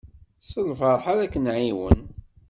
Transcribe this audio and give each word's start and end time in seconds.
S 0.49 0.51
lferḥ 0.67 1.03
ara 1.11 1.31
k-nɛiwen. 1.33 2.01